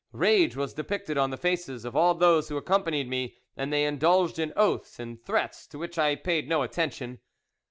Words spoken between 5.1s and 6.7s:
threats, to which I paid no